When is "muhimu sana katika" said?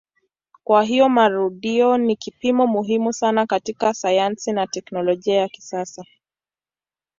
2.67-3.93